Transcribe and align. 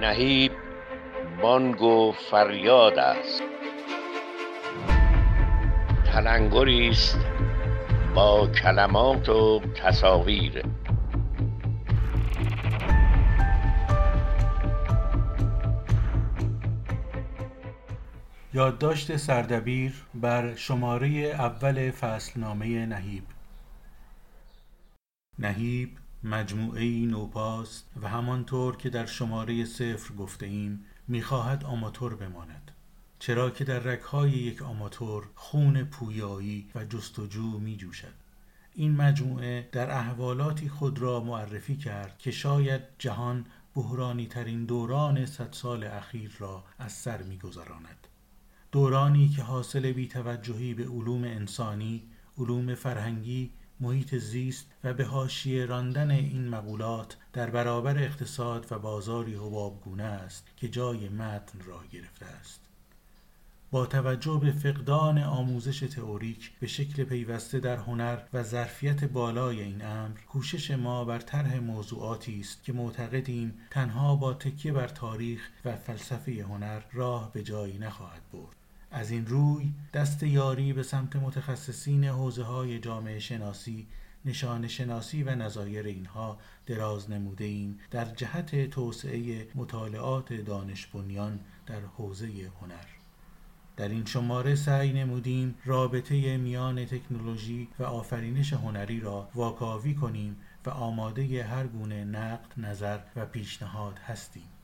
نهیب 0.00 0.52
بانگ 1.42 1.82
و 1.82 2.12
فریاد 2.30 2.98
است. 2.98 3.42
تلنگری 6.06 6.88
است 6.88 7.18
با 8.14 8.46
کلمات 8.46 9.28
و 9.28 9.60
تصاویر. 9.74 10.62
یادداشت 18.54 19.16
سردبیر 19.16 19.92
بر 20.14 20.54
شماره 20.54 21.08
اول 21.08 21.90
فصلنامه 21.90 22.86
نهیب. 22.86 23.24
نهیب 25.38 25.90
مجموعه 26.26 27.06
نوپاست 27.06 27.88
و 28.02 28.08
همانطور 28.08 28.76
که 28.76 28.90
در 28.90 29.06
شماره 29.06 29.64
صفر 29.64 30.14
گفته 30.14 30.46
ایم 30.46 30.84
می‌خواهد 31.08 31.64
آماتور 31.64 32.14
بماند 32.14 32.70
چرا 33.18 33.50
که 33.50 33.64
در 33.64 33.78
رگهای 33.78 34.30
یک 34.30 34.62
آماتور 34.62 35.28
خون 35.34 35.84
پویایی 35.84 36.70
و 36.74 36.84
جستجو 36.84 37.58
می 37.58 37.76
جوشد 37.76 38.14
این 38.74 38.96
مجموعه 38.96 39.68
در 39.72 39.90
احوالاتی 39.90 40.68
خود 40.68 40.98
را 40.98 41.20
معرفی 41.20 41.76
کرد 41.76 42.18
که 42.18 42.30
شاید 42.30 42.80
جهان 42.98 43.46
بحرانی 43.74 44.26
ترین 44.26 44.64
دوران 44.64 45.26
صد 45.26 45.52
سال 45.52 45.84
اخیر 45.84 46.36
را 46.38 46.64
از 46.78 46.92
سر 46.92 47.22
می 47.22 47.38
گذراند. 47.38 48.06
دورانی 48.72 49.28
که 49.28 49.42
حاصل 49.42 49.92
بیتوجهی 49.92 50.74
به 50.74 50.84
علوم 50.88 51.24
انسانی، 51.24 52.02
علوم 52.38 52.74
فرهنگی، 52.74 53.50
محیط 53.80 54.14
زیست 54.14 54.66
و 54.84 54.94
به 54.94 55.04
حاشیه 55.04 55.66
راندن 55.66 56.10
این 56.10 56.48
مقولات 56.48 57.16
در 57.32 57.50
برابر 57.50 57.98
اقتصاد 57.98 58.66
و 58.70 58.78
بازاری 58.78 59.34
حبابگونه 59.34 60.02
است 60.02 60.46
که 60.56 60.68
جای 60.68 61.08
متن 61.08 61.60
را 61.60 61.80
گرفته 61.92 62.26
است. 62.26 62.60
با 63.70 63.86
توجه 63.86 64.40
به 64.42 64.52
فقدان 64.52 65.18
آموزش 65.18 65.80
تئوریک 65.80 66.52
به 66.60 66.66
شکل 66.66 67.04
پیوسته 67.04 67.60
در 67.60 67.76
هنر 67.76 68.18
و 68.32 68.42
ظرفیت 68.42 69.04
بالای 69.04 69.60
این 69.60 69.84
امر 69.84 70.18
کوشش 70.20 70.70
ما 70.70 71.04
بر 71.04 71.18
طرح 71.18 71.58
موضوعاتی 71.58 72.40
است 72.40 72.64
که 72.64 72.72
معتقدیم 72.72 73.54
تنها 73.70 74.16
با 74.16 74.34
تکیه 74.34 74.72
بر 74.72 74.88
تاریخ 74.88 75.50
و 75.64 75.76
فلسفه 75.76 76.44
هنر 76.48 76.80
راه 76.92 77.32
به 77.32 77.42
جایی 77.42 77.78
نخواهد 77.78 78.22
برد 78.32 78.56
از 78.90 79.10
این 79.10 79.26
روی 79.26 79.72
دست 79.94 80.22
یاری 80.22 80.72
به 80.72 80.82
سمت 80.82 81.16
متخصصین 81.16 82.04
حوزه 82.04 82.42
های 82.42 82.78
جامعه 82.78 83.18
شناسی 83.18 83.86
نشان 84.24 84.68
شناسی 84.68 85.22
و 85.22 85.34
نظایر 85.34 85.86
اینها 85.86 86.38
دراز 86.66 87.10
نموده 87.10 87.44
ایم 87.44 87.78
در 87.90 88.04
جهت 88.04 88.70
توسعه 88.70 89.48
مطالعات 89.54 90.32
دانش 90.32 90.86
بنیان 90.86 91.40
در 91.66 91.80
حوزه 91.80 92.26
هنر 92.60 92.86
در 93.76 93.88
این 93.88 94.04
شماره 94.04 94.54
سعی 94.54 94.92
نمودیم 94.92 95.54
رابطه 95.64 96.36
میان 96.36 96.84
تکنولوژی 96.84 97.68
و 97.78 97.82
آفرینش 97.82 98.52
هنری 98.52 99.00
را 99.00 99.28
واکاوی 99.34 99.94
کنیم 99.94 100.36
و 100.66 100.70
آماده 100.70 101.44
هر 101.44 101.66
گونه 101.66 102.04
نقد، 102.04 102.52
نظر 102.56 102.98
و 103.16 103.26
پیشنهاد 103.26 103.98
هستیم. 103.98 104.55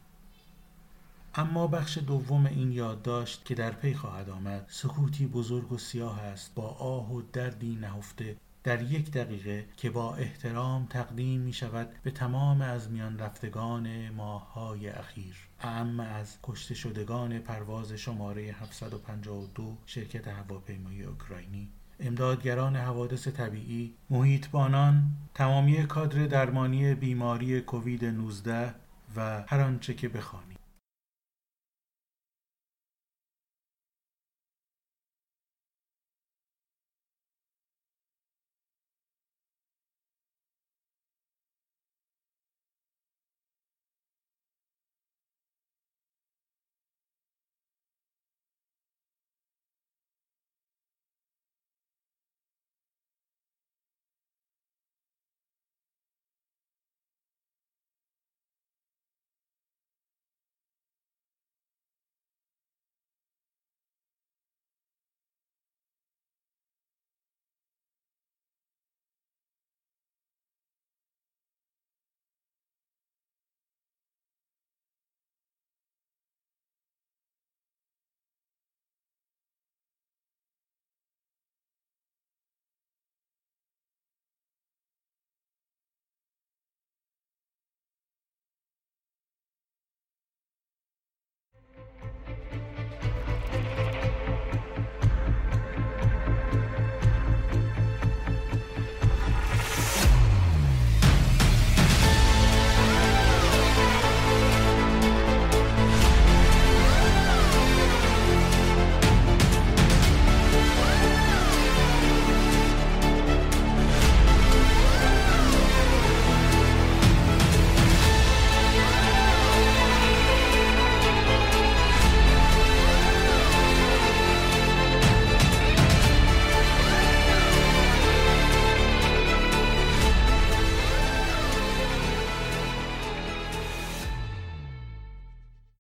اما 1.35 1.67
بخش 1.67 1.99
دوم 1.99 2.47
این 2.47 2.73
یادداشت 2.73 3.45
که 3.45 3.55
در 3.55 3.71
پی 3.71 3.95
خواهد 3.95 4.31
آمد 4.31 4.67
سکوتی 4.69 5.27
بزرگ 5.27 5.73
و 5.73 5.79
سیاه 5.79 6.21
است 6.21 6.55
با 6.55 6.69
آه 6.69 7.13
و 7.13 7.23
دردی 7.33 7.77
نهفته 7.77 8.37
در 8.65 8.83
یک 8.83 9.11
دقیقه 9.11 9.65
که 9.77 9.91
با 9.91 10.15
احترام 10.15 10.87
تقدیم 10.91 11.41
می 11.41 11.53
شود 11.53 11.89
به 12.03 12.11
تمام 12.11 12.63
از 12.63 12.91
میان 12.91 13.19
رفتگان 13.19 14.11
ماههای 14.11 14.89
اخیر. 14.89 15.37
اعم 15.61 16.01
از 16.01 16.37
کشته 16.43 16.75
شدگان 16.75 17.39
پرواز 17.39 17.93
شماره 17.93 18.43
752 18.43 19.77
شرکت 19.87 20.29
هواپیمایی 20.29 21.03
اوکراینی. 21.03 21.69
امدادگران 22.01 22.77
حوادث 22.77 23.29
طبیعی 23.29 23.95
محیطبانان 24.11 25.03
تمامی 25.35 25.87
کادر 25.87 26.27
درمانی 26.27 26.95
بیماری 26.95 27.61
کووید 27.61 28.05
19 28.05 28.75
و 29.17 29.45
هر 29.47 29.61
آنچه 29.61 29.95
که 29.95 30.09
بخوانید. 30.09 30.62